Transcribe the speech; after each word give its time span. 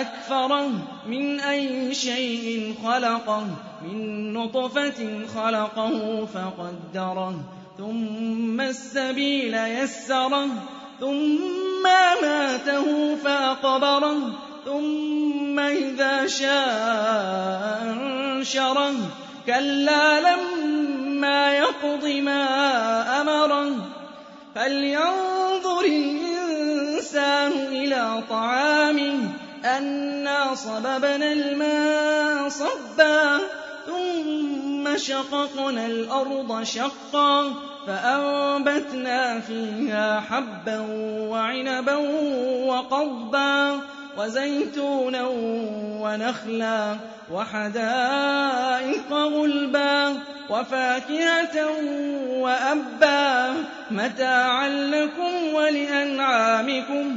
أكفره 0.00 0.70
من 1.06 1.40
أي 1.40 1.94
شيء 1.94 2.74
خلقه 2.84 3.46
من 3.82 4.32
نطفة 4.32 5.26
خلقه 5.34 6.26
فقدره. 6.34 7.34
ثم 7.78 8.60
السبيل 8.60 9.54
يسره 9.54 10.48
ثم 11.00 11.82
ماته 12.22 13.16
فأقبره. 13.16 14.16
ثم 14.64 15.58
إذا 15.58 16.26
شاء 16.26 17.82
أنشره. 17.82 18.94
كلا 19.46 20.20
لما 20.20 21.52
يقض 21.52 22.04
ما 22.04 22.46
أمره. 23.20 23.72
فلينظر 24.54 25.80
الإنسان 25.84 27.52
إلى 27.52 28.22
طعامه. 28.30 29.45
أنا 29.66 30.54
صببنا 30.54 31.32
الماء 31.32 32.48
صبا 32.48 33.38
ثم 33.86 34.96
شققنا 34.96 35.86
الأرض 35.86 36.62
شقا 36.62 37.54
فأنبتنا 37.86 39.40
فيها 39.40 40.20
حبا 40.20 40.86
وعنبا 41.30 41.94
وقضبا 42.66 43.80
وزيتونا 44.18 45.26
ونخلا 46.02 46.96
وحدائق 47.32 49.12
غلبا 49.12 50.14
وفاكهة 50.50 51.66
وأبا 52.30 53.54
متاعا 53.90 54.68
لكم 54.68 55.54
ولأنعامكم 55.54 57.16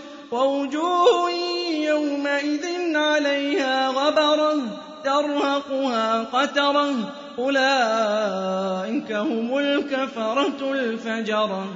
ووجوه 0.31 1.31
يومئذ 1.71 2.65
عليها 2.95 3.87
غبرة 3.87 4.61
ترهقها 5.03 6.23
قترة 6.23 6.93
أولئك 7.39 9.11
هم 9.11 9.57
الكفرة 9.57 10.71
الفجرة. 10.73 11.67